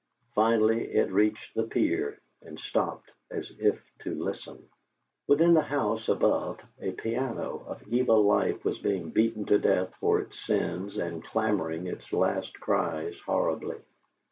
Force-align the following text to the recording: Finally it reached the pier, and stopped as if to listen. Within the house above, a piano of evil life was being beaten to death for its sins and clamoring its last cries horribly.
Finally 0.33 0.91
it 0.95 1.11
reached 1.11 1.53
the 1.53 1.61
pier, 1.61 2.19
and 2.41 2.59
stopped 2.59 3.11
as 3.29 3.51
if 3.59 3.79
to 3.99 4.15
listen. 4.15 4.57
Within 5.27 5.53
the 5.53 5.61
house 5.61 6.09
above, 6.09 6.59
a 6.79 6.93
piano 6.93 7.63
of 7.67 7.87
evil 7.87 8.23
life 8.23 8.65
was 8.65 8.79
being 8.79 9.11
beaten 9.11 9.45
to 9.45 9.59
death 9.59 9.93
for 9.99 10.19
its 10.19 10.39
sins 10.39 10.97
and 10.97 11.23
clamoring 11.23 11.85
its 11.85 12.11
last 12.11 12.59
cries 12.59 13.19
horribly. 13.19 13.77